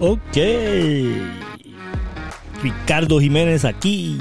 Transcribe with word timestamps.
Ok. 0.00 0.36
Ricardo 2.62 3.18
Jiménez 3.18 3.64
aquí 3.64 4.16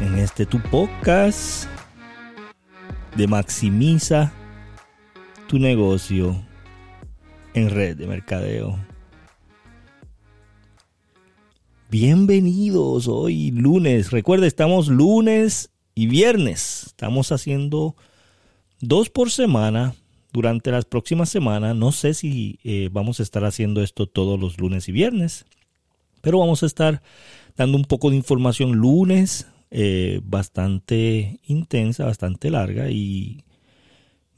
en 0.00 0.18
este 0.20 0.46
tu 0.46 0.60
podcast 0.60 1.68
de 3.16 3.26
Maximiza 3.26 4.32
tu 5.48 5.58
negocio 5.58 6.40
en 7.54 7.70
red 7.70 7.96
de 7.96 8.06
mercadeo. 8.06 8.78
Bienvenidos 11.90 13.08
hoy 13.08 13.50
lunes. 13.50 14.12
Recuerda, 14.12 14.46
estamos 14.46 14.86
lunes 14.86 15.70
y 15.96 16.06
viernes. 16.06 16.84
Estamos 16.86 17.32
haciendo 17.32 17.96
dos 18.78 19.10
por 19.10 19.32
semana 19.32 19.96
durante 20.34 20.72
las 20.72 20.84
próximas 20.84 21.30
semanas. 21.30 21.76
No 21.76 21.92
sé 21.92 22.12
si 22.12 22.58
eh, 22.64 22.90
vamos 22.92 23.20
a 23.20 23.22
estar 23.22 23.44
haciendo 23.44 23.82
esto 23.82 24.06
todos 24.06 24.38
los 24.38 24.58
lunes 24.58 24.88
y 24.88 24.92
viernes, 24.92 25.46
pero 26.20 26.40
vamos 26.40 26.62
a 26.64 26.66
estar 26.66 27.02
dando 27.56 27.78
un 27.78 27.84
poco 27.84 28.10
de 28.10 28.16
información 28.16 28.72
lunes, 28.72 29.46
eh, 29.70 30.20
bastante 30.24 31.38
intensa, 31.46 32.04
bastante 32.04 32.50
larga, 32.50 32.90
y 32.90 33.44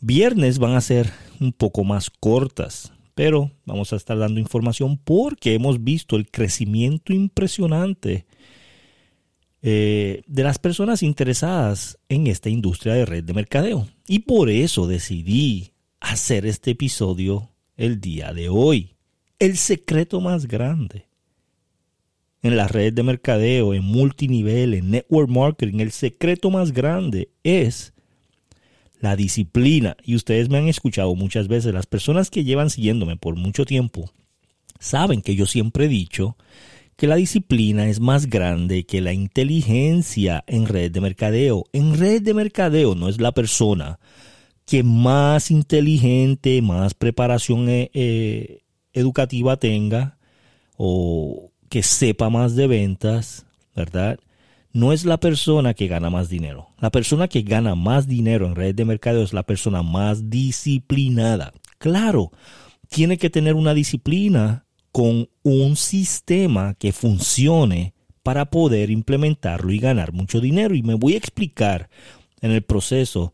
viernes 0.00 0.59
van 0.59 0.74
a 0.74 0.82
ser 0.82 1.10
un 1.41 1.52
poco 1.52 1.82
más 1.82 2.10
cortas. 2.10 2.92
Pero 3.14 3.50
vamos 3.64 3.94
a 3.94 3.97
estar 3.97 4.19
dando 4.19 4.38
información 4.38 4.98
porque 4.98 5.55
hemos 5.55 5.83
visto 5.83 6.16
el 6.16 6.30
crecimiento 6.30 7.14
impresionante 7.14 8.27
eh, 9.62 10.22
de 10.27 10.42
las 10.42 10.58
personas 10.58 11.02
interesadas 11.02 11.98
en 12.10 12.27
esta 12.27 12.50
industria 12.50 12.92
de 12.92 13.06
red 13.06 13.25
de 13.25 13.33
mercadeo. 13.33 13.88
Y 14.06 14.19
por 14.20 14.50
eso 14.50 14.86
decidí 14.86 15.72
hacer 16.11 16.47
este 16.47 16.73
episodio 16.73 17.51
el 17.77 18.01
día 18.01 18.33
de 18.33 18.49
hoy. 18.49 18.95
El 19.39 19.57
secreto 19.57 20.21
más 20.21 20.47
grande. 20.47 21.07
En 22.43 22.57
la 22.57 22.69
red 22.69 22.93
de 22.93 23.03
mercadeo, 23.03 23.75
en 23.75 23.83
multinivel, 23.83 24.75
en 24.75 24.93
network 24.93 25.29
marketing, 25.29 25.81
el 25.81 25.91
secreto 25.91 26.51
más 26.51 26.73
grande 26.73 27.31
es 27.43 27.93
la 29.01 29.17
disciplina. 29.17 29.97
Y 30.05 30.15
ustedes 30.15 30.49
me 30.49 30.59
han 30.59 30.69
escuchado 30.69 31.15
muchas 31.17 31.49
veces, 31.49 31.75
las 31.75 31.87
personas 31.87 32.31
que 32.31 32.45
llevan 32.45 32.71
siguiéndome 32.71 33.17
por 33.17 33.34
mucho 33.34 33.65
tiempo, 33.65 34.11
saben 34.79 35.23
que 35.23 35.34
yo 35.34 35.47
siempre 35.47 35.87
he 35.87 35.89
dicho 35.89 36.37
que 36.97 37.09
la 37.09 37.17
disciplina 37.17 37.89
es 37.89 37.99
más 37.99 38.27
grande 38.27 38.87
que 38.87 39.01
la 39.01 39.12
inteligencia 39.12 40.45
en 40.47 40.67
red 40.67 40.93
de 40.93 41.01
mercadeo. 41.01 41.65
En 41.73 41.99
red 41.99 42.23
de 42.23 42.33
mercadeo 42.33 42.95
no 42.95 43.09
es 43.09 43.21
la 43.21 43.33
persona 43.33 43.99
que 44.67 44.83
más 44.83 45.50
inteligente, 45.50 46.61
más 46.61 46.92
preparación 46.95 47.69
eh, 47.69 47.91
eh, 47.95 48.62
educativa 48.92 49.56
tenga 49.56 50.19
o 50.77 51.53
que 51.69 51.83
sepa 51.83 52.28
más 52.31 52.56
de 52.56 52.67
ventas, 52.67 53.47
¿verdad? 53.75 54.19
No 54.72 54.92
es 54.92 55.05
la 55.05 55.19
persona 55.19 55.72
que 55.72 55.87
gana 55.87 56.11
más 56.11 56.28
dinero. 56.28 56.69
La 56.78 56.91
persona 56.91 57.28
que 57.28 57.42
gana 57.42 57.75
más 57.75 58.06
dinero 58.09 58.47
en 58.47 58.56
redes 58.56 58.77
de 58.77 58.84
mercado 58.84 59.22
es 59.22 59.33
la 59.33 59.44
persona 59.44 59.83
más 59.83 60.28
disciplinada. 60.28 61.53
Claro, 61.78 62.33
tiene 62.89 63.17
que 63.19 63.31
tener 63.31 63.55
una 63.55 63.72
disciplina 63.72 64.67
con 64.92 65.28
un 65.42 65.77
sistema 65.77 66.75
que 66.75 66.92
funcione 66.92 67.94
para 68.22 68.47
poder 68.47 68.91
implementarlo 68.91 69.72
y 69.72 69.78
ganar 69.78 70.12
mucho 70.12 70.41
dinero. 70.41 70.75
Y 70.75 70.83
me 70.83 70.94
voy 70.94 71.14
a 71.14 71.19
explicar 71.19 71.89
en 72.41 72.50
el 72.50 72.62
proceso 72.62 73.33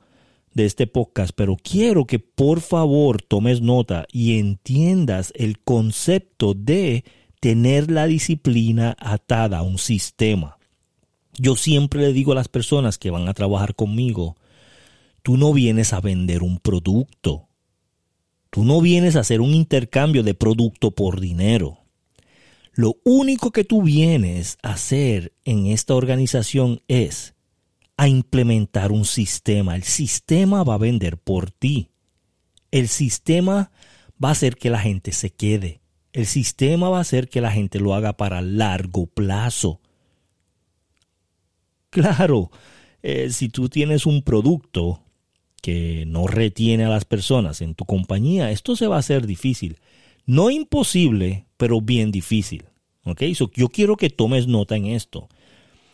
de 0.54 0.66
este 0.66 0.86
podcast, 0.86 1.32
pero 1.34 1.56
quiero 1.56 2.06
que 2.06 2.18
por 2.18 2.60
favor 2.60 3.22
tomes 3.22 3.60
nota 3.60 4.06
y 4.12 4.38
entiendas 4.38 5.32
el 5.36 5.58
concepto 5.60 6.54
de 6.54 7.04
tener 7.40 7.90
la 7.90 8.06
disciplina 8.06 8.96
atada 9.00 9.58
a 9.58 9.62
un 9.62 9.78
sistema. 9.78 10.58
Yo 11.38 11.56
siempre 11.56 12.02
le 12.02 12.12
digo 12.12 12.32
a 12.32 12.36
las 12.36 12.48
personas 12.48 12.98
que 12.98 13.10
van 13.10 13.28
a 13.28 13.34
trabajar 13.34 13.74
conmigo, 13.74 14.36
tú 15.22 15.36
no 15.36 15.52
vienes 15.52 15.92
a 15.92 16.00
vender 16.00 16.42
un 16.42 16.58
producto, 16.58 17.48
tú 18.50 18.64
no 18.64 18.80
vienes 18.80 19.16
a 19.16 19.20
hacer 19.20 19.40
un 19.40 19.54
intercambio 19.54 20.22
de 20.22 20.34
producto 20.34 20.90
por 20.90 21.20
dinero. 21.20 21.78
Lo 22.74 22.96
único 23.04 23.50
que 23.50 23.64
tú 23.64 23.82
vienes 23.82 24.58
a 24.62 24.72
hacer 24.72 25.32
en 25.44 25.66
esta 25.66 25.94
organización 25.94 26.80
es 26.88 27.34
a 28.02 28.08
implementar 28.08 28.90
un 28.90 29.04
sistema. 29.04 29.76
El 29.76 29.84
sistema 29.84 30.64
va 30.64 30.74
a 30.74 30.78
vender 30.78 31.18
por 31.18 31.52
ti. 31.52 31.90
El 32.72 32.88
sistema 32.88 33.70
va 34.22 34.30
a 34.30 34.32
hacer 34.32 34.56
que 34.56 34.70
la 34.70 34.80
gente 34.80 35.12
se 35.12 35.30
quede. 35.30 35.82
El 36.12 36.26
sistema 36.26 36.88
va 36.88 36.98
a 36.98 37.02
hacer 37.02 37.28
que 37.28 37.40
la 37.40 37.52
gente 37.52 37.78
lo 37.78 37.94
haga 37.94 38.16
para 38.16 38.42
largo 38.42 39.06
plazo. 39.06 39.80
Claro, 41.90 42.50
eh, 43.04 43.30
si 43.30 43.48
tú 43.48 43.68
tienes 43.68 44.04
un 44.04 44.22
producto 44.22 45.04
que 45.62 46.02
no 46.04 46.26
retiene 46.26 46.86
a 46.86 46.88
las 46.88 47.04
personas 47.04 47.60
en 47.60 47.76
tu 47.76 47.84
compañía, 47.84 48.50
esto 48.50 48.74
se 48.74 48.88
va 48.88 48.96
a 48.96 48.98
hacer 48.98 49.28
difícil. 49.28 49.78
No 50.26 50.50
imposible, 50.50 51.46
pero 51.56 51.80
bien 51.80 52.10
difícil. 52.10 52.64
¿Ok? 53.04 53.22
yo 53.54 53.68
quiero 53.68 53.96
que 53.96 54.10
tomes 54.10 54.48
nota 54.48 54.74
en 54.74 54.86
esto. 54.86 55.28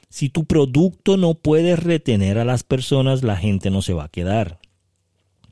Si 0.08 0.30
tu 0.30 0.46
producto 0.46 1.16
no 1.16 1.34
puede 1.34 1.76
retener 1.76 2.38
a 2.38 2.44
las 2.44 2.62
personas, 2.62 3.22
la 3.22 3.36
gente 3.36 3.70
no 3.70 3.82
se 3.82 3.92
va 3.92 4.04
a 4.04 4.08
quedar. 4.08 4.58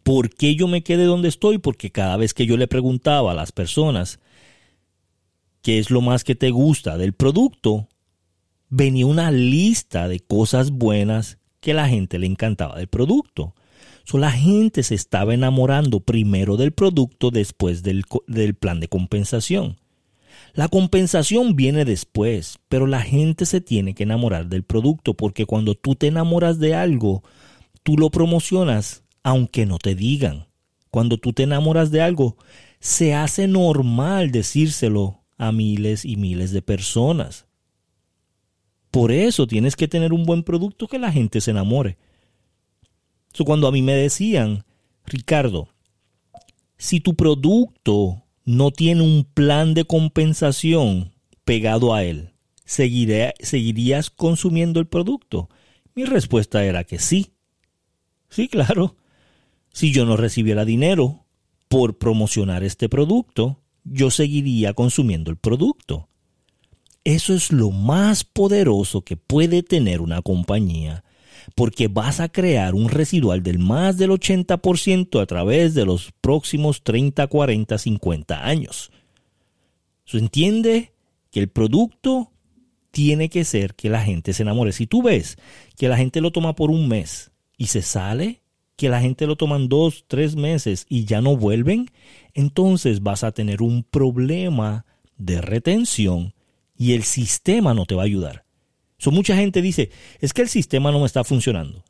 ¿Por 0.03 0.31
qué 0.31 0.55
yo 0.55 0.69
me 0.69 0.83
quedé 0.83 1.05
donde 1.05 1.29
estoy? 1.29 1.59
Porque 1.59 1.91
cada 1.91 2.17
vez 2.17 2.33
que 2.33 2.47
yo 2.47 2.57
le 2.57 2.69
preguntaba 2.69 3.33
a 3.33 3.35
las 3.35 3.53
personas 3.53 4.21
qué 5.63 5.79
es 5.79 5.91
lo 5.91 6.01
más 6.01 6.23
que 6.23 6.35
te 6.37 6.51
gusta 6.51 6.97
del 6.97 7.13
producto, 7.13 7.89
venía 8.69 9.07
una 9.07 9.31
lista 9.31 10.09
de 10.09 10.21
cosas 10.21 10.71
buenas 10.71 11.39
que 11.61 11.75
la 11.75 11.89
gente 11.89 12.19
le 12.19 12.27
encantaba 12.27 12.77
del 12.77 12.87
producto. 12.87 13.55
So, 14.05 14.19
la 14.19 14.31
gente 14.31 14.85
se 14.85 14.95
estaba 14.95 15.35
enamorando 15.35 15.99
primero 16.01 16.57
del 16.57 16.73
producto 16.73 17.33
después 17.33 17.83
del, 17.83 18.05
del 18.29 18.55
plan 18.55 18.79
de 18.79 18.87
compensación. 18.87 19.77
La 20.55 20.69
compensación 20.69 21.57
viene 21.57 21.85
después, 21.85 22.59
pero 22.69 22.87
la 22.87 23.03
gente 23.03 23.47
se 23.47 23.61
tiene 23.61 23.95
que 23.95 24.05
enamorar 24.05 24.47
del 24.47 24.63
producto 24.63 25.15
porque 25.15 25.47
cuando 25.47 25.75
tú 25.75 25.95
te 25.95 26.07
enamoras 26.07 26.59
de 26.59 26.75
algo, 26.75 27.23
tú 27.83 27.97
lo 27.97 28.11
promocionas 28.11 29.03
aunque 29.23 29.67
no 29.67 29.79
te 29.79 29.95
digan. 29.95 30.47
Cuando 30.91 31.19
tú 31.19 31.33
te 31.33 31.43
enamoras 31.43 31.91
de 31.91 32.01
algo, 32.01 32.37
se 32.81 33.13
hace 33.13 33.49
normal 33.49 34.31
decírselo 34.31 35.25
a 35.37 35.53
miles 35.53 36.05
y 36.05 36.17
miles 36.17 36.53
de 36.53 36.63
personas. 36.63 37.47
Por 38.91 39.13
eso 39.13 39.47
tienes 39.47 39.77
que 39.77 39.89
tener 39.89 40.13
un 40.13 40.25
buen 40.25 40.43
producto 40.43 40.89
que 40.89 40.99
la 40.99 41.13
gente 41.13 41.41
se 41.41 41.51
enamore. 41.51 41.99
cuando 43.45 43.69
a 43.69 43.73
mí 43.73 43.83
me 43.83 43.95
decían, 43.95 44.65
Ricardo, 45.05 45.69
si 46.79 47.01
tu 47.01 47.15
producto 47.15 48.23
no 48.47 48.71
tiene 48.71 49.03
un 49.03 49.25
plan 49.25 49.75
de 49.75 49.85
compensación 49.85 51.13
pegado 51.45 51.93
a 51.93 52.05
él, 52.05 52.31
¿seguirías 52.65 54.11
consumiendo 54.11 54.81
el 54.81 54.87
producto? 54.87 55.51
Mi 55.95 56.05
respuesta 56.05 56.65
era 56.65 56.85
que 56.85 56.99
sí. 56.99 57.33
Sí, 58.29 58.49
claro. 58.49 58.97
Si 59.73 59.93
yo 59.93 60.07
no 60.07 60.17
recibiera 60.17 60.65
dinero 60.65 61.27
por 61.69 61.99
promocionar 61.99 62.63
este 62.63 62.89
producto, 62.89 63.61
yo 63.85 64.11
seguiría 64.11 64.73
consumiendo 64.75 65.31
el 65.31 65.37
producto. 65.37 66.09
Eso 67.05 67.35
es 67.35 67.53
lo 67.53 67.71
más 67.71 68.25
poderoso 68.25 69.03
que 69.03 69.17
puede 69.17 69.63
tener 69.63 70.01
una 70.01 70.23
compañía 70.23 71.05
porque 71.55 71.89
vas 71.89 72.21
a 72.21 72.29
crear 72.29 72.75
un 72.75 72.89
residual 72.89 73.43
del 73.43 73.59
más 73.59 73.97
del 73.97 74.11
80% 74.11 75.21
a 75.21 75.27
través 75.27 75.75
de 75.75 75.85
los 75.85 76.13
próximos 76.21 76.83
30, 76.83 77.27
40, 77.27 77.79
50 77.79 78.47
años. 78.47 78.91
¿Se 80.05 80.19
entiende 80.19 80.93
que 81.31 81.41
el 81.41 81.49
producto 81.49 82.31
tiene 82.91 83.29
que 83.29 83.45
ser 83.45 83.75
que 83.75 83.91
la 83.91 84.03
gente 84.03 84.33
se 84.33 84.43
enamore? 84.43 84.73
Si 84.73 84.87
tú 84.87 85.03
ves 85.03 85.37
que 85.77 85.89
la 85.89 85.97
gente 85.97 86.21
lo 86.21 86.31
toma 86.31 86.55
por 86.55 86.71
un 86.71 86.89
mes 86.89 87.33
y 87.57 87.67
se 87.67 87.83
sale, 87.83 88.41
que 88.77 88.89
la 88.89 89.01
gente 89.01 89.27
lo 89.27 89.37
toman 89.37 89.69
dos, 89.69 90.05
tres 90.07 90.37
meses 90.37 90.87
y 90.89 91.05
ya 91.05 91.21
no 91.21 91.37
vuelven, 91.37 91.91
entonces 92.35 93.03
vas 93.03 93.25
a 93.25 93.33
tener 93.33 93.63
un 93.63 93.83
problema 93.83 94.85
de 95.17 95.41
retención 95.41 96.35
y 96.77 96.93
el 96.93 97.03
sistema 97.03 97.75
no 97.75 97.87
te 97.87 97.95
va 97.95 98.03
a 98.03 98.07
ayudar. 98.07 98.46
So, 98.99 99.11
mucha 99.11 99.37
gente 99.37 99.63
dice, 99.63 99.91
es 100.21 100.33
que 100.33 100.43
el 100.43 100.49
sistema 100.49 100.91
no 100.91 101.01
me 101.01 101.07
está 101.07 101.25
funcionando. 101.25 101.85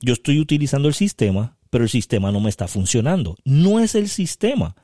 Yo 0.00 0.12
estoy 0.12 0.40
utilizando 0.40 0.88
el 0.88 0.94
sistema, 0.94 1.56
pero 1.70 1.84
el 1.84 1.90
sistema 1.90 2.32
no 2.32 2.40
me 2.40 2.50
está 2.50 2.68
funcionando. 2.68 3.36
No 3.44 3.80
es 3.80 3.94
el 3.94 4.08
sistema. 4.08 4.76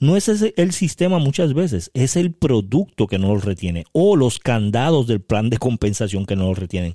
No 0.00 0.16
es 0.16 0.28
el 0.28 0.72
sistema 0.72 1.18
muchas 1.18 1.54
veces, 1.54 1.90
es 1.94 2.16
el 2.16 2.32
producto 2.32 3.06
que 3.06 3.18
no 3.18 3.32
los 3.32 3.44
retiene 3.44 3.84
o 3.92 4.16
los 4.16 4.38
candados 4.38 5.06
del 5.06 5.20
plan 5.20 5.48
de 5.48 5.56
compensación 5.56 6.26
que 6.26 6.36
no 6.36 6.48
los 6.48 6.58
retienen. 6.58 6.94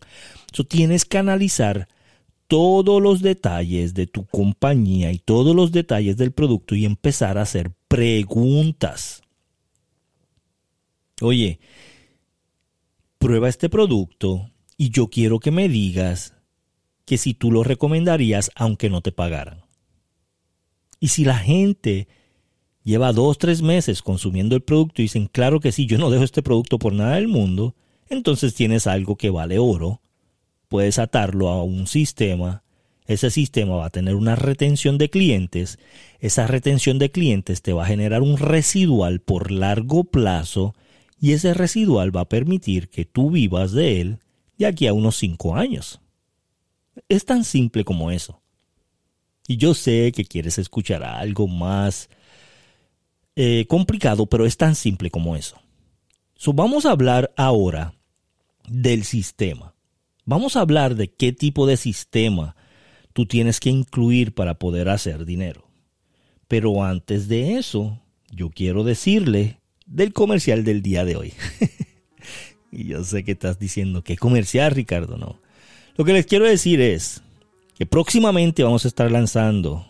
So, 0.54 0.64
tienes 0.64 1.06
que 1.06 1.18
analizar 1.18 1.88
todos 2.48 3.02
los 3.02 3.22
detalles 3.22 3.94
de 3.94 4.08
tu 4.08 4.26
compañía 4.26 5.12
y 5.12 5.20
todos 5.20 5.56
los 5.56 5.72
detalles 5.72 6.18
del 6.18 6.32
producto 6.32 6.76
y 6.76 6.86
empezar 6.86 7.38
a 7.38 7.44
hacer 7.44 7.72
preguntas. 7.88 9.22
oye, 11.22 11.60
prueba 13.19 13.50
este 13.50 13.69
producto 13.69 14.50
y 14.77 14.89
yo 14.89 15.10
quiero 15.10 15.39
que 15.39 15.51
me 15.51 15.68
digas 15.68 16.33
que 17.06 17.18
si 17.18 17.33
tú 17.33 17.51
lo 17.51 17.63
recomendarías 17.63 18.50
aunque 18.56 18.89
no 18.89 19.01
te 19.01 19.12
pagaran. 19.12 19.66
Y 21.01 21.10
si 21.10 21.25
la 21.25 21.38
gente 21.38 22.07
lleva 22.83 23.12
dos, 23.12 23.38
tres 23.38 23.62
meses 23.62 24.01
consumiendo 24.01 24.56
el 24.56 24.62
producto 24.62 25.01
y 25.01 25.06
dicen, 25.06 25.27
claro 25.27 25.60
que 25.60 25.71
sí, 25.74 25.86
yo 25.86 25.98
no 25.98 26.10
dejo 26.10 26.24
este 26.24 26.42
producto 26.42 26.80
por 26.80 26.94
nada 26.94 27.16
del 27.16 27.27
mundo, 27.27 27.75
entonces 28.10 28.56
tienes 28.56 28.88
algo 28.88 29.18
que 29.18 29.30
vale 29.30 29.60
oro, 29.60 30.01
puedes 30.69 30.98
atarlo 30.98 31.50
a 31.50 31.62
un 31.62 31.88
sistema, 31.88 32.63
ese 33.06 33.31
sistema 33.31 33.75
va 33.75 33.88
a 33.88 33.92
tener 33.92 34.15
una 34.15 34.36
retención 34.36 34.98
de 34.98 35.10
clientes, 35.10 35.77
esa 36.19 36.48
retención 36.48 37.00
de 37.00 37.12
clientes 37.12 37.62
te 37.62 37.74
va 37.74 37.83
a 37.83 37.88
generar 37.88 38.22
un 38.22 38.38
residual 38.38 39.19
por 39.19 39.51
largo 39.51 40.06
plazo 40.06 40.74
y 41.19 41.33
ese 41.33 41.54
residual 41.54 42.16
va 42.16 42.21
a 42.21 42.30
permitir 42.30 42.89
que 42.89 43.06
tú 43.06 43.31
vivas 43.31 43.71
de 43.71 44.01
él 44.01 44.19
de 44.57 44.66
aquí 44.66 44.88
a 44.88 44.94
unos 44.94 45.18
cinco 45.18 45.56
años. 45.56 46.00
Es 47.07 47.25
tan 47.25 47.44
simple 47.44 47.83
como 47.83 48.12
eso. 48.12 48.42
Y 49.48 49.57
yo 49.57 49.74
sé 49.74 50.12
que 50.12 50.25
quieres 50.25 50.57
escuchar 50.60 51.04
algo 51.04 51.48
más 51.48 52.10
eh, 53.36 53.66
complicado, 53.68 54.27
pero 54.27 54.45
es 54.45 54.57
tan 54.57 54.75
simple 54.75 55.10
como 55.10 55.36
eso. 55.36 55.60
vamos 56.54 56.86
a 56.86 56.92
hablar 56.92 57.33
ahora 57.36 57.94
del 58.68 59.04
sistema. 59.04 59.74
Vamos 60.25 60.56
a 60.56 60.62
hablar 60.62 60.95
de 60.95 61.12
qué 61.12 61.33
tipo 61.33 61.65
de 61.65 61.77
sistema 61.77 62.56
tú 63.13 63.25
tienes 63.25 63.60
que 63.60 63.69
incluir 63.69 64.33
para 64.33 64.60
poder 64.60 64.89
hacer 64.89 65.25
dinero. 65.25 65.68
Pero 66.48 66.83
antes 66.83 67.27
de 67.27 67.57
eso, 67.57 68.00
yo 68.31 68.50
quiero 68.50 68.83
decirle 68.83 69.59
del 69.89 70.13
comercial 70.13 70.63
del 70.63 70.81
día 70.81 71.03
de 71.03 71.15
hoy. 71.15 71.33
y 72.71 72.86
yo 72.86 73.03
sé 73.03 73.24
que 73.24 73.33
estás 73.33 73.59
diciendo, 73.59 74.03
¿qué 74.03 74.18
comercial, 74.18 74.71
Ricardo? 74.71 75.18
No. 75.18 75.39
Lo 75.97 76.06
que 76.06 76.13
les 76.13 76.25
quiero 76.25 76.45
decir 76.45 76.80
es 76.80 77.21
que 77.77 77.86
próximamente 77.86 78.63
vamos 78.63 78.86
a 78.86 78.88
estar 78.88 79.12
lanzando 79.12 79.86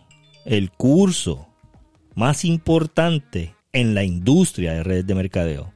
el 0.46 0.72
curso 0.72 1.48
más 2.16 2.46
importante 2.46 3.54
en 3.74 3.94
la 3.94 4.04
industria 4.04 4.74
de 4.74 4.84
redes 4.84 5.08
de 5.08 5.16
mercadeo. 5.16 5.74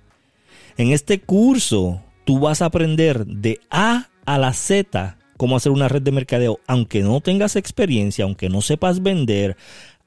En 0.77 0.91
este 0.91 1.19
curso 1.19 2.01
tú 2.25 2.39
vas 2.39 2.61
a 2.61 2.65
aprender 2.65 3.25
de 3.25 3.59
A 3.69 4.09
a 4.25 4.37
la 4.37 4.53
Z 4.53 5.17
cómo 5.37 5.57
hacer 5.57 5.71
una 5.71 5.89
red 5.89 6.01
de 6.01 6.11
mercadeo, 6.11 6.59
aunque 6.67 7.01
no 7.01 7.19
tengas 7.21 7.55
experiencia, 7.55 8.23
aunque 8.23 8.49
no 8.49 8.61
sepas 8.61 9.01
vender, 9.01 9.57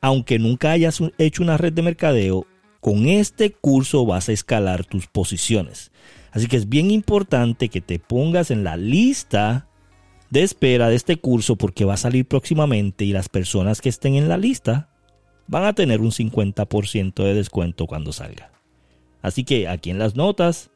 aunque 0.00 0.38
nunca 0.38 0.70
hayas 0.70 1.00
hecho 1.18 1.42
una 1.42 1.56
red 1.56 1.72
de 1.72 1.82
mercadeo, 1.82 2.46
con 2.80 3.08
este 3.08 3.52
curso 3.52 4.06
vas 4.06 4.28
a 4.28 4.32
escalar 4.32 4.84
tus 4.84 5.06
posiciones. 5.06 5.92
Así 6.30 6.48
que 6.48 6.56
es 6.56 6.68
bien 6.68 6.90
importante 6.90 7.68
que 7.68 7.80
te 7.80 7.98
pongas 7.98 8.50
en 8.50 8.64
la 8.64 8.76
lista 8.76 9.68
de 10.30 10.42
espera 10.42 10.88
de 10.88 10.96
este 10.96 11.16
curso 11.16 11.56
porque 11.56 11.84
va 11.84 11.94
a 11.94 11.98
salir 11.98 12.26
próximamente 12.26 13.04
y 13.04 13.12
las 13.12 13.28
personas 13.28 13.80
que 13.80 13.88
estén 13.88 14.14
en 14.14 14.28
la 14.28 14.36
lista 14.36 14.90
van 15.46 15.64
a 15.64 15.74
tener 15.74 16.00
un 16.00 16.10
50% 16.10 17.22
de 17.22 17.34
descuento 17.34 17.86
cuando 17.86 18.12
salga. 18.12 18.50
Así 19.22 19.44
que 19.44 19.68
aquí 19.68 19.90
en 19.90 19.98
las 19.98 20.14
notas 20.14 20.70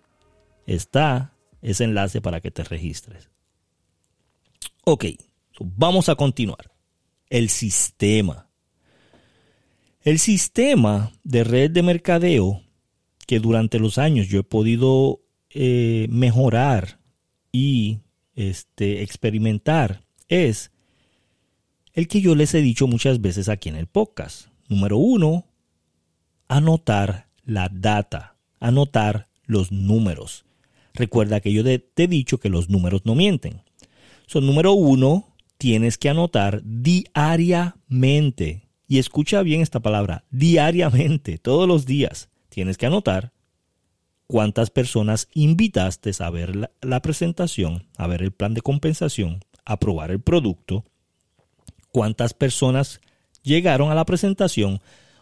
está 0.67 1.35
ese 1.63 1.85
enlace 1.85 2.21
para 2.21 2.41
que 2.41 2.51
te 2.51 2.65
registres. 2.65 3.31
Ok, 4.85 5.07
vamos 5.59 6.09
a 6.09 6.15
continuar. 6.15 6.73
El 7.29 7.49
sistema. 7.49 8.50
El 10.03 10.19
sistema 10.19 11.13
de 11.25 11.45
red 11.45 11.71
de 11.71 11.83
mercadeo 11.83 12.63
que 13.27 13.39
durante 13.39 13.79
los 13.79 13.99
años 13.99 14.29
yo 14.29 14.41
he 14.41 14.43
podido 14.43 15.21
eh, 15.51 16.07
mejorar 16.09 16.99
y 17.53 17.99
este, 18.35 19.03
experimentar 19.03 20.03
es 20.29 20.71
el 21.93 22.09
que 22.09 22.23
yo 22.23 22.35
les 22.35 22.55
he 22.55 22.63
dicho 22.63 22.87
muchas 22.87 23.21
veces 23.21 23.51
aquí 23.51 23.69
en 23.69 23.77
el 23.77 23.89
podcast. 23.89 24.47
Número 24.69 24.97
uno, 24.97 25.45
anotar 26.49 27.29
la 27.45 27.69
data, 27.71 28.37
anotar 28.59 29.29
los 29.45 29.71
números. 29.71 30.47
Recuerda 30.95 31.41
que 31.41 31.53
yo 31.53 31.63
te 31.63 31.85
he 31.97 32.09
dicho 32.09 32.39
que 32.39 32.49
los 32.49 32.71
números 32.71 33.03
no 33.05 33.15
mienten. 33.15 33.61
Son 34.27 34.47
número 34.47 34.73
uno, 34.73 35.37
tienes 35.59 35.99
que 35.99 36.09
anotar 36.09 36.63
diariamente. 36.65 38.70
Y 38.91 38.99
escucha 38.99 39.45
bien 39.45 39.61
esta 39.61 39.79
palabra, 39.79 40.25
diariamente, 40.33 41.39
todos 41.39 41.69
los 41.69 41.87
días. 41.87 42.29
Tienes 42.49 42.77
que 42.77 42.87
anotar 42.87 43.33
cuántas 44.27 44.71
personas 44.71 45.29
invitaste 45.33 46.11
a 46.19 46.29
ver 46.29 46.71
la, 46.81 47.01
presentación, 47.01 47.87
a 47.97 48.09
ver 48.09 48.21
el 48.21 48.33
plan 48.33 48.53
de 48.53 48.63
compensación, 48.63 49.45
a 49.65 49.79
probar 49.79 50.11
el 50.11 50.21
producto, 50.21 50.85
cuántas 51.93 52.35
personas 52.35 53.01
llegaron 53.45 53.93
a 53.93 53.95
la 53.95 54.05
presentación 54.05 54.81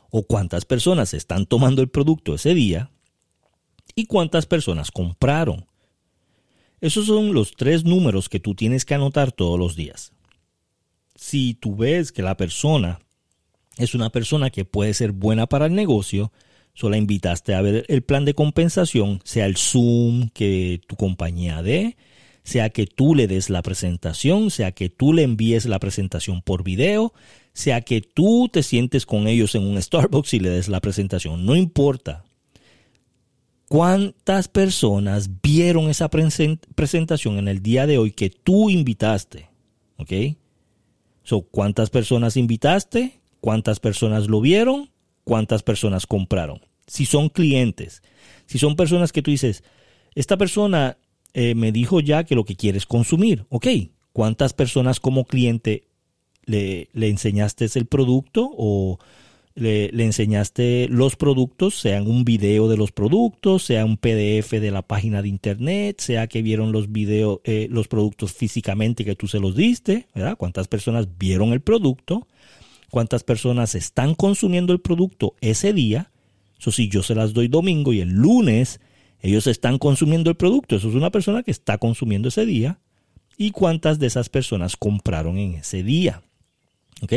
o 0.08 0.22
cuántas 0.22 0.64
personas 0.64 1.12
están 1.12 1.44
tomando 1.44 1.82
el 1.82 1.90
producto 1.90 2.36
ese 2.36 2.54
día 2.54 2.90
y 3.94 4.06
cuántas 4.06 4.46
personas 4.46 4.90
compraron. 4.90 5.66
Esos 6.80 7.04
son 7.04 7.34
los 7.34 7.52
tres 7.54 7.84
números 7.84 8.30
que 8.30 8.40
tú 8.40 8.54
tienes 8.54 8.86
que 8.86 8.94
anotar 8.94 9.30
todos 9.30 9.58
los 9.58 9.76
días. 9.76 10.14
Si 11.16 11.52
tú 11.52 11.76
ves 11.76 12.12
que 12.12 12.22
la 12.22 12.38
persona 12.38 13.00
es 13.78 13.94
una 13.94 14.10
persona 14.10 14.50
que 14.50 14.64
puede 14.64 14.92
ser 14.92 15.12
buena 15.12 15.46
para 15.46 15.66
el 15.66 15.74
negocio, 15.74 16.32
solo 16.74 16.96
invitaste 16.96 17.54
a 17.54 17.62
ver 17.62 17.84
el 17.88 18.02
plan 18.02 18.24
de 18.24 18.34
compensación, 18.34 19.20
sea 19.24 19.46
el 19.46 19.56
Zoom 19.56 20.28
que 20.30 20.80
tu 20.86 20.96
compañía 20.96 21.62
dé, 21.62 21.96
sea 22.42 22.70
que 22.70 22.86
tú 22.86 23.14
le 23.14 23.26
des 23.26 23.50
la 23.50 23.62
presentación, 23.62 24.50
sea 24.50 24.72
que 24.72 24.88
tú 24.88 25.12
le 25.12 25.22
envíes 25.22 25.66
la 25.66 25.78
presentación 25.78 26.42
por 26.42 26.64
video, 26.64 27.12
sea 27.52 27.80
que 27.82 28.00
tú 28.00 28.48
te 28.52 28.62
sientes 28.62 29.06
con 29.06 29.28
ellos 29.28 29.54
en 29.54 29.64
un 29.64 29.80
Starbucks 29.80 30.34
y 30.34 30.40
le 30.40 30.50
des 30.50 30.68
la 30.68 30.80
presentación, 30.80 31.44
no 31.44 31.56
importa. 31.56 32.24
¿Cuántas 33.68 34.48
personas 34.48 35.42
vieron 35.42 35.90
esa 35.90 36.08
presentación 36.08 37.36
en 37.38 37.48
el 37.48 37.62
día 37.62 37.86
de 37.86 37.98
hoy 37.98 38.12
que 38.12 38.30
tú 38.30 38.70
invitaste? 38.70 39.50
¿Ok? 39.98 40.12
So, 41.22 41.42
¿Cuántas 41.42 41.90
personas 41.90 42.38
invitaste? 42.38 43.20
¿Cuántas 43.40 43.80
personas 43.80 44.28
lo 44.28 44.40
vieron? 44.40 44.90
¿Cuántas 45.24 45.62
personas 45.62 46.06
compraron? 46.06 46.60
Si 46.86 47.04
son 47.04 47.28
clientes, 47.28 48.02
si 48.46 48.58
son 48.58 48.76
personas 48.76 49.12
que 49.12 49.22
tú 49.22 49.30
dices, 49.30 49.62
esta 50.14 50.36
persona 50.36 50.96
eh, 51.34 51.54
me 51.54 51.72
dijo 51.72 52.00
ya 52.00 52.24
que 52.24 52.34
lo 52.34 52.44
que 52.44 52.56
quiere 52.56 52.78
es 52.78 52.86
consumir. 52.86 53.46
Ok, 53.50 53.66
¿cuántas 54.12 54.52
personas 54.52 55.00
como 55.00 55.24
cliente 55.24 55.88
le, 56.44 56.88
le 56.92 57.08
enseñaste 57.08 57.66
el 57.74 57.86
producto 57.86 58.50
o 58.56 58.98
le, 59.58 60.04
enseñaste 60.04 60.88
los 60.88 61.16
productos, 61.16 61.78
sean 61.78 62.06
un 62.06 62.24
video 62.24 62.68
de 62.68 62.76
los 62.76 62.92
productos, 62.92 63.64
sea 63.64 63.84
un 63.84 63.96
PDF 63.96 64.52
de 64.52 64.70
la 64.70 64.82
página 64.82 65.22
de 65.22 65.28
internet, 65.28 66.00
sea 66.00 66.26
que 66.26 66.42
vieron 66.42 66.72
los 66.72 66.92
videos, 66.92 67.40
eh, 67.44 67.68
los 67.70 67.88
productos 67.88 68.32
físicamente 68.32 69.04
que 69.04 69.16
tú 69.16 69.26
se 69.26 69.40
los 69.40 69.56
diste, 69.56 70.06
¿verdad? 70.14 70.36
¿Cuántas 70.36 70.68
personas 70.68 71.08
vieron 71.18 71.52
el 71.52 71.60
producto? 71.60 72.26
¿Cuántas 72.90 73.22
personas 73.22 73.74
están 73.74 74.14
consumiendo 74.14 74.72
el 74.72 74.80
producto 74.80 75.34
ese 75.40 75.72
día? 75.72 76.10
Eso 76.58 76.72
si 76.72 76.88
yo 76.88 77.02
se 77.02 77.14
las 77.14 77.32
doy 77.32 77.48
domingo 77.48 77.92
y 77.92 78.00
el 78.00 78.10
lunes 78.10 78.80
ellos 79.20 79.46
están 79.46 79.78
consumiendo 79.78 80.30
el 80.30 80.36
producto, 80.36 80.76
eso 80.76 80.88
es 80.88 80.94
una 80.94 81.10
persona 81.10 81.42
que 81.42 81.50
está 81.50 81.78
consumiendo 81.78 82.28
ese 82.28 82.46
día. 82.46 82.78
¿Y 83.36 83.50
cuántas 83.50 83.98
de 83.98 84.06
esas 84.06 84.28
personas 84.28 84.76
compraron 84.76 85.38
en 85.38 85.54
ese 85.54 85.82
día? 85.82 86.22
¿Ok? 87.02 87.12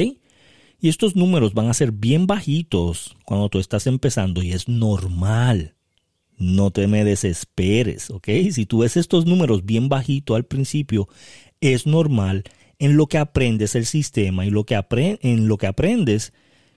Y 0.80 0.90
estos 0.90 1.16
números 1.16 1.54
van 1.54 1.68
a 1.68 1.74
ser 1.74 1.92
bien 1.92 2.25
bajitos 2.25 3.16
cuando 3.25 3.50
tú 3.50 3.60
estás 3.60 3.86
empezando 3.86 4.42
y 4.42 4.51
es 4.51 4.68
normal. 4.68 5.75
No 6.38 6.72
te 6.72 6.88
me 6.88 7.04
desesperes, 7.04 8.10
¿ok? 8.10 8.30
Si 8.51 8.66
tú 8.66 8.80
ves 8.80 8.98
estos 8.98 9.28
números 9.28 9.63
bien 9.63 9.90
bajitos 9.90 10.36
al 10.36 10.44
principio, 10.44 11.08
es 11.60 11.86
normal 11.86 12.44
en 12.82 12.98
lo 12.98 13.06
que 13.06 13.20
aprendes 13.20 13.76
el 13.76 13.86
sistema 13.86 14.44
y 14.44 14.50
lo 14.50 14.66
que 14.66 14.76
en 15.22 15.48
lo 15.48 15.58
que 15.58 15.68
aprendes 15.68 16.34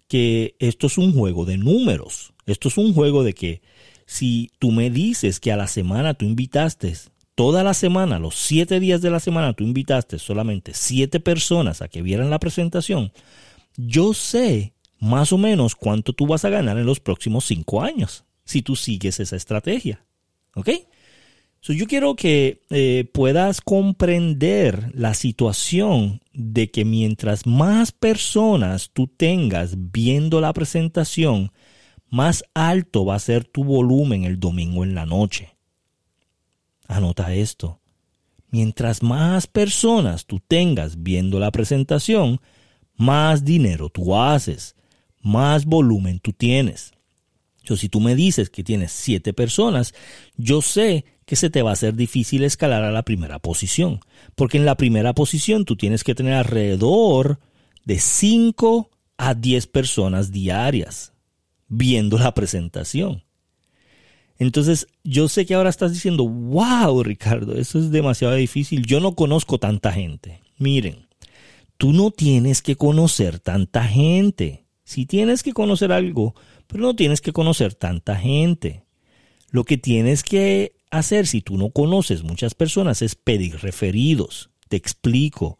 que 0.06 0.54
esto 0.58 0.86
es 0.86 0.98
un 0.98 1.14
juego 1.14 1.46
de 1.46 1.56
números. 1.56 2.34
Esto 2.44 2.68
es 2.68 2.76
un 2.76 2.92
juego 2.92 3.24
de 3.24 3.32
que 3.32 3.62
si 4.04 4.50
tú 4.58 4.70
me 4.70 4.90
dices 4.90 5.40
que 5.40 5.50
a 5.50 5.56
la 5.56 5.66
semana 5.66 6.12
tú 6.12 6.26
invitaste, 6.26 6.94
toda 7.34 7.64
la 7.64 7.72
semana, 7.72 8.18
los 8.18 8.34
siete 8.34 8.80
días 8.80 9.00
de 9.00 9.08
la 9.08 9.18
semana, 9.18 9.54
tú 9.54 9.64
invitaste 9.64 10.18
solamente 10.18 10.72
siete 10.74 11.20
personas 11.20 11.80
a 11.80 11.88
que 11.88 12.02
vieran 12.02 12.28
la 12.28 12.38
presentación, 12.38 13.10
yo 13.78 14.12
sé 14.12 14.74
más 15.00 15.32
o 15.32 15.38
menos 15.38 15.74
cuánto 15.74 16.12
tú 16.12 16.26
vas 16.26 16.44
a 16.44 16.50
ganar 16.50 16.76
en 16.76 16.84
los 16.84 17.00
próximos 17.00 17.46
cinco 17.46 17.80
años 17.80 18.26
si 18.44 18.60
tú 18.60 18.76
sigues 18.76 19.20
esa 19.20 19.36
estrategia. 19.36 20.04
¿Ok? 20.54 20.68
Yo 21.72 21.86
quiero 21.86 22.14
que 22.14 22.60
eh, 22.68 23.08
puedas 23.12 23.62
comprender 23.62 24.90
la 24.94 25.14
situación 25.14 26.20
de 26.34 26.70
que 26.70 26.84
mientras 26.84 27.46
más 27.46 27.90
personas 27.90 28.90
tú 28.92 29.06
tengas 29.06 29.90
viendo 29.90 30.42
la 30.42 30.52
presentación, 30.52 31.52
más 32.10 32.44
alto 32.52 33.06
va 33.06 33.14
a 33.14 33.18
ser 33.18 33.44
tu 33.44 33.64
volumen 33.64 34.24
el 34.24 34.38
domingo 34.38 34.84
en 34.84 34.94
la 34.94 35.06
noche. 35.06 35.56
Anota 36.86 37.32
esto. 37.32 37.80
Mientras 38.50 39.02
más 39.02 39.46
personas 39.46 40.26
tú 40.26 40.40
tengas 40.46 41.02
viendo 41.02 41.40
la 41.40 41.50
presentación, 41.50 42.40
más 42.94 43.44
dinero 43.44 43.88
tú 43.88 44.14
haces, 44.14 44.76
más 45.22 45.64
volumen 45.64 46.20
tú 46.20 46.32
tienes. 46.32 46.92
Yo, 47.64 47.76
si 47.76 47.88
tú 47.88 48.00
me 48.00 48.14
dices 48.14 48.50
que 48.50 48.62
tienes 48.62 48.92
siete 48.92 49.32
personas, 49.32 49.94
yo 50.36 50.60
sé 50.60 51.06
que 51.26 51.36
se 51.36 51.50
te 51.50 51.62
va 51.62 51.70
a 51.70 51.74
hacer 51.74 51.94
difícil 51.94 52.44
escalar 52.44 52.82
a 52.82 52.90
la 52.90 53.02
primera 53.02 53.38
posición, 53.38 54.00
porque 54.34 54.58
en 54.58 54.66
la 54.66 54.76
primera 54.76 55.14
posición 55.14 55.64
tú 55.64 55.76
tienes 55.76 56.04
que 56.04 56.14
tener 56.14 56.34
alrededor 56.34 57.38
de 57.84 57.98
5 57.98 58.90
a 59.16 59.34
10 59.34 59.66
personas 59.68 60.32
diarias 60.32 61.12
viendo 61.68 62.18
la 62.18 62.34
presentación. 62.34 63.22
Entonces, 64.38 64.88
yo 65.04 65.28
sé 65.28 65.46
que 65.46 65.54
ahora 65.54 65.70
estás 65.70 65.92
diciendo, 65.92 66.26
wow, 66.26 67.02
Ricardo, 67.02 67.56
eso 67.56 67.78
es 67.78 67.90
demasiado 67.90 68.34
difícil. 68.34 68.84
Yo 68.84 69.00
no 69.00 69.14
conozco 69.14 69.58
tanta 69.58 69.92
gente. 69.92 70.40
Miren, 70.58 71.06
tú 71.76 71.92
no 71.92 72.10
tienes 72.10 72.60
que 72.60 72.76
conocer 72.76 73.38
tanta 73.38 73.84
gente. 73.84 74.66
Si 74.82 75.06
tienes 75.06 75.42
que 75.42 75.52
conocer 75.52 75.92
algo, 75.92 76.34
pero 76.66 76.82
no 76.82 76.96
tienes 76.96 77.20
que 77.20 77.32
conocer 77.32 77.74
tanta 77.74 78.16
gente. 78.16 78.84
Lo 79.50 79.64
que 79.64 79.78
tienes 79.78 80.24
que 80.24 80.72
hacer 80.98 81.26
si 81.26 81.40
tú 81.40 81.56
no 81.56 81.70
conoces 81.70 82.22
muchas 82.22 82.54
personas 82.54 83.02
es 83.02 83.14
pedir 83.14 83.58
referidos. 83.60 84.50
Te 84.68 84.76
explico. 84.76 85.58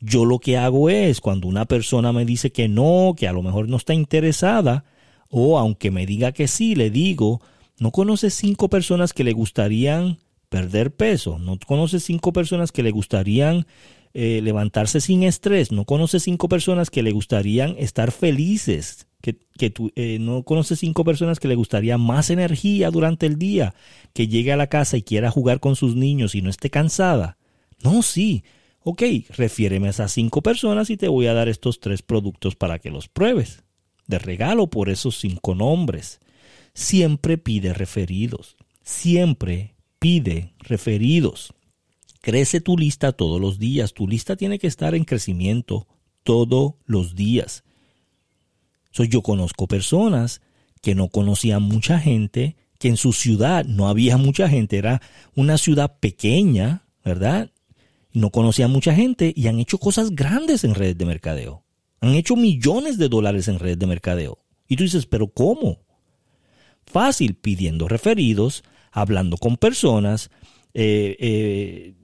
Yo 0.00 0.24
lo 0.24 0.38
que 0.38 0.56
hago 0.56 0.88
es, 0.88 1.20
cuando 1.20 1.46
una 1.46 1.66
persona 1.66 2.12
me 2.12 2.24
dice 2.24 2.52
que 2.52 2.68
no, 2.68 3.14
que 3.16 3.28
a 3.28 3.32
lo 3.32 3.42
mejor 3.42 3.68
no 3.68 3.76
está 3.76 3.94
interesada, 3.94 4.84
o 5.28 5.58
aunque 5.58 5.90
me 5.90 6.06
diga 6.06 6.32
que 6.32 6.48
sí, 6.48 6.74
le 6.74 6.90
digo, 6.90 7.40
¿no 7.78 7.90
conoces 7.90 8.34
cinco 8.34 8.68
personas 8.68 9.12
que 9.12 9.24
le 9.24 9.32
gustarían 9.32 10.18
perder 10.48 10.94
peso? 10.94 11.38
¿No 11.38 11.58
conoces 11.58 12.02
cinco 12.04 12.32
personas 12.32 12.72
que 12.72 12.82
le 12.82 12.90
gustarían 12.90 13.66
eh, 14.14 14.40
levantarse 14.42 15.00
sin 15.00 15.22
estrés? 15.22 15.70
¿No 15.70 15.84
conoces 15.84 16.22
cinco 16.22 16.48
personas 16.48 16.90
que 16.90 17.02
le 17.02 17.12
gustarían 17.12 17.76
estar 17.78 18.10
felices? 18.10 19.06
Que, 19.20 19.38
que 19.58 19.70
tú, 19.70 19.92
eh, 19.96 20.18
no 20.20 20.42
conoces 20.42 20.78
cinco 20.78 21.04
personas 21.04 21.38
que 21.40 21.48
le 21.48 21.54
gustaría 21.54 21.98
más 21.98 22.30
energía 22.30 22.90
durante 22.90 23.26
el 23.26 23.38
día, 23.38 23.74
que 24.12 24.28
llegue 24.28 24.52
a 24.52 24.56
la 24.56 24.68
casa 24.68 24.96
y 24.96 25.02
quiera 25.02 25.30
jugar 25.30 25.60
con 25.60 25.76
sus 25.76 25.96
niños 25.96 26.34
y 26.34 26.42
no 26.42 26.50
esté 26.50 26.70
cansada. 26.70 27.36
No, 27.82 28.02
sí, 28.02 28.44
Ok, 28.82 29.02
refiéreme 29.28 29.88
a 29.88 29.90
esas 29.90 30.12
cinco 30.12 30.42
personas 30.42 30.88
y 30.88 30.96
te 30.96 31.08
voy 31.08 31.26
a 31.26 31.34
dar 31.34 31.48
estos 31.48 31.80
tres 31.80 32.00
productos 32.00 32.56
para 32.56 32.78
que 32.78 32.90
los 32.90 33.08
pruebes. 33.08 33.62
De 34.06 34.18
regalo 34.18 34.68
por 34.68 34.88
esos 34.88 35.18
cinco 35.18 35.54
nombres. 35.54 36.18
Siempre 36.72 37.36
pide 37.36 37.74
referidos. 37.74 38.56
Siempre 38.82 39.74
pide 39.98 40.54
referidos. 40.60 41.52
Crece 42.22 42.60
tu 42.60 42.78
lista 42.78 43.12
todos 43.12 43.40
los 43.40 43.58
días. 43.58 43.92
Tu 43.92 44.08
lista 44.08 44.36
tiene 44.36 44.58
que 44.58 44.66
estar 44.66 44.94
en 44.94 45.04
crecimiento 45.04 45.86
todos 46.22 46.74
los 46.86 47.14
días. 47.14 47.64
Yo 48.92 49.22
conozco 49.22 49.66
personas 49.66 50.40
que 50.82 50.94
no 50.94 51.08
conocían 51.08 51.62
mucha 51.62 51.98
gente, 51.98 52.56
que 52.78 52.88
en 52.88 52.96
su 52.96 53.12
ciudad 53.12 53.64
no 53.64 53.88
había 53.88 54.16
mucha 54.16 54.48
gente, 54.48 54.78
era 54.78 55.02
una 55.34 55.58
ciudad 55.58 55.98
pequeña, 56.00 56.84
¿verdad? 57.04 57.50
no 58.12 58.30
conocían 58.30 58.70
mucha 58.70 58.94
gente 58.94 59.32
y 59.34 59.46
han 59.46 59.58
hecho 59.58 59.78
cosas 59.78 60.10
grandes 60.10 60.64
en 60.64 60.74
redes 60.74 60.98
de 60.98 61.04
mercadeo. 61.04 61.64
Han 62.00 62.14
hecho 62.14 62.36
millones 62.36 62.98
de 62.98 63.08
dólares 63.08 63.48
en 63.48 63.58
redes 63.58 63.78
de 63.78 63.86
mercadeo. 63.86 64.38
Y 64.68 64.76
tú 64.76 64.84
dices, 64.84 65.06
pero 65.06 65.28
¿cómo? 65.28 65.78
Fácil, 66.86 67.34
pidiendo 67.34 67.88
referidos, 67.88 68.64
hablando 68.90 69.36
con 69.36 69.56
personas, 69.56 70.30
eh, 70.74 71.16
eh, 71.20 71.94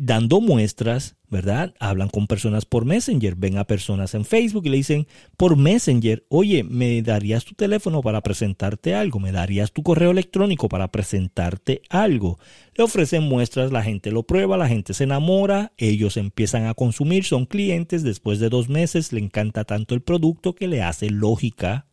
dando 0.00 0.40
muestras, 0.40 1.16
¿verdad? 1.28 1.74
Hablan 1.78 2.08
con 2.08 2.26
personas 2.26 2.64
por 2.64 2.84
Messenger, 2.84 3.34
ven 3.36 3.58
a 3.58 3.64
personas 3.64 4.14
en 4.14 4.24
Facebook 4.24 4.66
y 4.66 4.70
le 4.70 4.78
dicen 4.78 5.06
por 5.36 5.56
Messenger, 5.56 6.24
oye, 6.28 6.64
¿me 6.64 7.02
darías 7.02 7.44
tu 7.44 7.54
teléfono 7.54 8.00
para 8.00 8.22
presentarte 8.22 8.94
algo? 8.94 9.20
¿Me 9.20 9.32
darías 9.32 9.72
tu 9.72 9.82
correo 9.82 10.10
electrónico 10.10 10.68
para 10.68 10.88
presentarte 10.88 11.82
algo? 11.90 12.38
Le 12.74 12.84
ofrecen 12.84 13.24
muestras, 13.24 13.70
la 13.70 13.82
gente 13.82 14.10
lo 14.10 14.22
prueba, 14.22 14.56
la 14.56 14.68
gente 14.68 14.94
se 14.94 15.04
enamora, 15.04 15.72
ellos 15.76 16.16
empiezan 16.16 16.66
a 16.66 16.74
consumir, 16.74 17.24
son 17.24 17.44
clientes, 17.44 18.02
después 18.02 18.38
de 18.38 18.48
dos 18.48 18.68
meses 18.68 19.12
le 19.12 19.20
encanta 19.20 19.64
tanto 19.64 19.94
el 19.94 20.02
producto 20.02 20.54
que 20.54 20.68
le 20.68 20.82
hace 20.82 21.10
lógica 21.10 21.86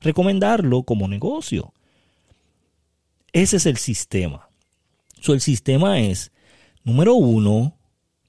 recomendarlo 0.00 0.82
como 0.82 1.08
negocio. 1.08 1.72
Ese 3.32 3.56
es 3.56 3.66
el 3.66 3.76
sistema. 3.76 4.48
So, 5.20 5.34
el 5.34 5.40
sistema 5.40 6.00
es 6.00 6.32
Número 6.86 7.16
uno, 7.16 7.76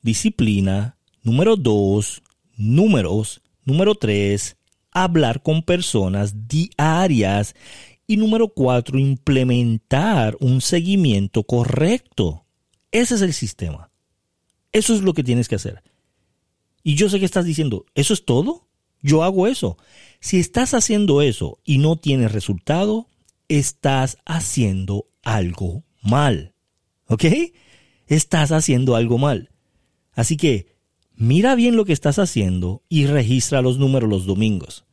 disciplina. 0.01 0.97
Número 1.21 1.55
dos, 1.55 2.23
números. 2.55 3.39
Número 3.63 3.93
tres, 3.93 4.57
hablar 4.89 5.43
con 5.43 5.61
personas 5.61 6.47
diarias. 6.47 7.53
Y 8.07 8.17
número 8.17 8.47
cuatro, 8.47 8.97
implementar 8.97 10.35
un 10.39 10.61
seguimiento 10.61 11.43
correcto. 11.43 12.45
Ese 12.91 13.13
es 13.13 13.21
el 13.21 13.33
sistema. 13.33 13.91
Eso 14.71 14.95
es 14.95 15.03
lo 15.03 15.13
que 15.13 15.23
tienes 15.23 15.47
que 15.47 15.55
hacer. 15.55 15.83
Y 16.81 16.95
yo 16.95 17.09
sé 17.09 17.19
que 17.19 17.25
estás 17.25 17.45
diciendo, 17.45 17.85
¿eso 17.93 18.15
es 18.15 18.25
todo? 18.25 18.67
Yo 19.03 19.21
hago 19.21 19.45
eso. 19.45 19.77
Si 20.19 20.39
estás 20.39 20.73
haciendo 20.73 21.21
eso 21.21 21.59
y 21.63 21.77
no 21.77 21.97
tienes 21.97 22.31
resultado, 22.31 23.07
estás 23.49 24.17
haciendo 24.25 25.05
algo 25.21 25.83
mal. 26.01 26.55
¿Ok? 27.05 27.23
Estás 28.07 28.51
haciendo 28.51 28.95
algo 28.95 29.17
mal. 29.17 29.49
Así 30.13 30.37
que 30.37 30.75
mira 31.15 31.55
bien 31.55 31.75
lo 31.75 31.85
que 31.85 31.93
estás 31.93 32.19
haciendo 32.19 32.83
y 32.89 33.05
registra 33.05 33.61
los 33.61 33.77
números 33.77 34.09
los 34.09 34.25
domingos. 34.25 34.85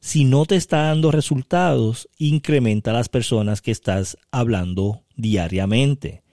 Si 0.00 0.24
no 0.24 0.46
te 0.46 0.56
está 0.56 0.82
dando 0.82 1.12
resultados, 1.12 2.08
incrementa 2.18 2.92
las 2.92 3.08
personas 3.08 3.62
que 3.62 3.70
estás 3.70 4.18
hablando 4.32 5.04
diariamente. 5.16 6.24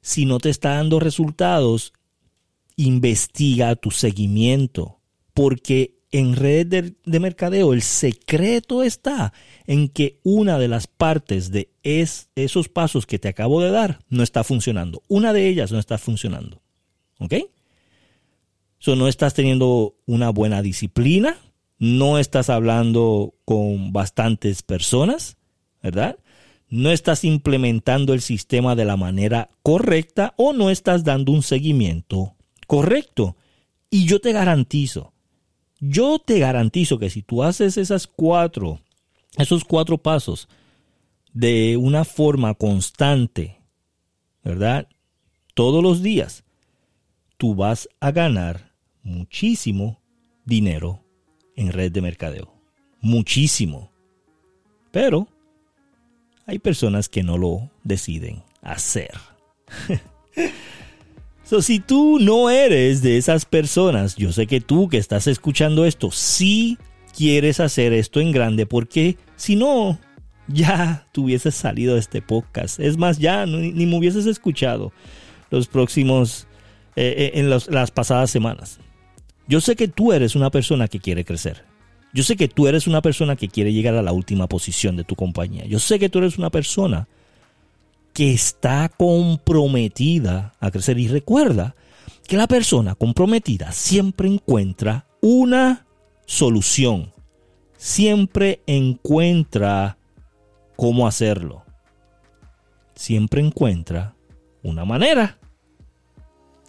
Si 0.00 0.26
no 0.26 0.38
te 0.38 0.50
está 0.50 0.74
dando 0.74 0.98
resultados, 0.98 1.92
investiga 2.74 3.76
tu 3.76 3.92
seguimiento, 3.92 4.98
porque 5.34 6.01
en 6.12 6.36
redes 6.36 6.92
de, 7.04 7.20
mercadeo, 7.20 7.72
el 7.72 7.80
secreto 7.80 8.82
está 8.82 9.32
en 9.66 9.88
que 9.88 10.20
una 10.22 10.58
de 10.58 10.68
las 10.68 10.86
partes 10.86 11.50
de 11.50 11.70
esos 11.82 12.68
pasos 12.68 13.06
que 13.06 13.18
te 13.18 13.28
acabo 13.28 13.62
de 13.62 13.70
dar 13.70 14.00
no 14.10 14.22
está 14.22 14.44
funcionando. 14.44 15.02
Una 15.08 15.32
de 15.32 15.48
ellas 15.48 15.72
no 15.72 15.78
está 15.78 15.96
funcionando. 15.96 16.60
¿Ok? 17.18 17.34
So, 18.78 18.94
no 18.94 19.08
estás 19.08 19.32
teniendo 19.32 19.94
una 20.06 20.30
buena 20.30 20.60
disciplina, 20.60 21.38
no 21.78 22.18
estás 22.18 22.50
hablando 22.50 23.34
con 23.44 23.92
bastantes 23.92 24.62
personas, 24.62 25.36
¿verdad? 25.82 26.18
No 26.68 26.90
estás 26.90 27.24
implementando 27.24 28.12
el 28.12 28.20
sistema 28.20 28.74
de 28.74 28.84
la 28.84 28.96
manera 28.96 29.50
correcta 29.62 30.34
o 30.36 30.52
no 30.52 30.68
estás 30.68 31.04
dando 31.04 31.32
un 31.32 31.42
seguimiento 31.42 32.34
correcto. 32.66 33.36
Y 33.88 34.06
yo 34.06 34.20
te 34.20 34.32
garantizo 34.32 35.11
yo 35.84 36.20
te 36.20 36.38
garantizo 36.38 37.00
que 37.00 37.10
si 37.10 37.22
tú 37.22 37.42
haces 37.42 37.76
esas 37.76 38.06
cuatro, 38.06 38.78
esos 39.36 39.64
cuatro 39.64 39.98
pasos 39.98 40.48
de 41.32 41.76
una 41.76 42.04
forma 42.04 42.54
constante, 42.54 43.58
¿verdad? 44.44 44.86
Todos 45.54 45.82
los 45.82 46.00
días, 46.00 46.44
tú 47.36 47.56
vas 47.56 47.88
a 47.98 48.12
ganar 48.12 48.72
muchísimo 49.02 50.00
dinero 50.44 51.02
en 51.56 51.72
red 51.72 51.90
de 51.90 52.00
mercadeo. 52.00 52.54
Muchísimo. 53.00 53.90
Pero 54.92 55.26
hay 56.46 56.60
personas 56.60 57.08
que 57.08 57.24
no 57.24 57.38
lo 57.38 57.70
deciden 57.82 58.44
hacer. 58.62 59.10
si 61.60 61.80
tú 61.80 62.18
no 62.18 62.48
eres 62.48 63.02
de 63.02 63.18
esas 63.18 63.44
personas, 63.44 64.16
yo 64.16 64.32
sé 64.32 64.46
que 64.46 64.60
tú 64.60 64.88
que 64.88 64.96
estás 64.96 65.26
escuchando 65.26 65.84
esto, 65.84 66.10
sí 66.10 66.78
quieres 67.14 67.60
hacer 67.60 67.92
esto 67.92 68.20
en 68.20 68.32
grande, 68.32 68.64
porque 68.64 69.18
si 69.36 69.56
no, 69.56 69.98
ya 70.48 71.06
tú 71.12 71.24
hubieses 71.24 71.54
salido 71.54 71.94
de 71.94 72.00
este 72.00 72.22
podcast. 72.22 72.80
Es 72.80 72.96
más, 72.96 73.18
ya 73.18 73.44
ni, 73.44 73.72
me 73.72 73.98
hubieses 73.98 74.26
escuchado 74.26 74.92
los 75.50 75.66
próximos, 75.66 76.46
eh, 76.96 77.32
eh, 77.34 77.40
en 77.40 77.50
las 77.50 77.90
pasadas 77.90 78.30
semanas. 78.30 78.78
Yo 79.46 79.60
sé 79.60 79.76
que 79.76 79.88
tú 79.88 80.12
eres 80.12 80.34
una 80.34 80.50
persona 80.50 80.88
que 80.88 81.00
quiere 81.00 81.24
crecer. 81.24 81.64
Yo 82.14 82.22
sé 82.22 82.36
que 82.36 82.48
tú 82.48 82.68
eres 82.68 82.86
una 82.86 83.02
persona 83.02 83.36
que 83.36 83.48
quiere 83.48 83.72
llegar 83.72 83.94
a 83.94 84.02
la 84.02 84.12
última 84.12 84.46
posición 84.46 84.96
de 84.96 85.04
tu 85.04 85.16
compañía. 85.16 85.64
Yo 85.66 85.78
sé 85.78 85.98
que 85.98 86.08
tú 86.08 86.18
eres 86.18 86.38
una 86.38 86.50
persona 86.50 87.08
que 88.12 88.32
está 88.32 88.90
comprometida 88.96 90.52
a 90.60 90.70
crecer. 90.70 90.98
Y 90.98 91.08
recuerda 91.08 91.74
que 92.26 92.36
la 92.36 92.46
persona 92.46 92.94
comprometida 92.94 93.72
siempre 93.72 94.28
encuentra 94.28 95.06
una 95.20 95.86
solución, 96.26 97.12
siempre 97.76 98.62
encuentra 98.66 99.98
cómo 100.76 101.06
hacerlo. 101.06 101.64
Siempre 102.94 103.40
encuentra 103.40 104.14
una 104.62 104.84
manera. 104.84 105.38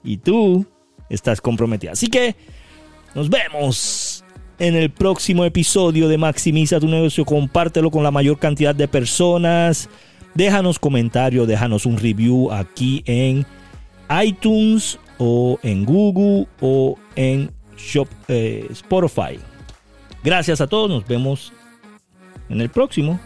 Y 0.04 0.18
tú 0.18 0.66
estás 1.10 1.42
comprometida. 1.42 1.92
Así 1.92 2.08
que 2.08 2.36
nos 3.16 3.30
vemos 3.30 4.24
en 4.60 4.76
el 4.76 4.90
próximo 4.92 5.46
episodio 5.46 6.08
de 6.08 6.18
Maximiza 6.18 6.80
tu 6.80 6.88
negocio. 6.88 7.26
Compártelo 7.26 7.92
con 7.92 8.04
la 8.04 8.12
mayor 8.12 8.40
cantidad 8.40 8.76
de 8.76 8.88
personas. 8.88 9.90
Déjanos 10.36 10.80
comentarios, 10.80 11.48
déjanos 11.48 11.86
un 11.86 11.98
review 11.98 12.52
aquí 12.52 13.04
en 13.06 13.46
iTunes 14.24 15.00
o 15.18 15.60
en 15.64 15.86
Google 15.86 16.48
o 16.60 16.98
en 17.16 17.52
Shop, 17.78 18.08
eh, 18.28 18.68
Spotify. 18.72 19.40
Gracias 20.24 20.62
a 20.62 20.68
todos, 20.68 20.90
nos 20.90 21.08
vemos 21.08 21.54
en 22.50 22.62
el 22.62 22.70
próximo. 22.70 23.20